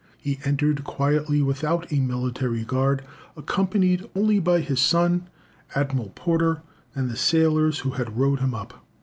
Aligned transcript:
He 0.17 0.39
entered 0.43 0.83
quietly 0.83 1.43
without 1.43 1.93
a 1.93 1.99
military 1.99 2.63
guard, 2.65 3.03
accompanied 3.37 4.09
only 4.15 4.39
by 4.39 4.61
his 4.61 4.79
son, 4.79 5.29
Admiral 5.75 6.11
Porter, 6.15 6.63
and 6.95 7.07
the 7.07 7.15
sailors 7.15 7.81
who 7.81 7.91
had 7.91 8.17
rowed 8.17 8.39
him 8.39 8.55
up. 8.55 8.83